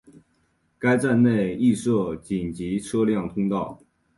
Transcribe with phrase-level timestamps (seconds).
[0.79, 3.79] 该站内亦设紧急车辆通道。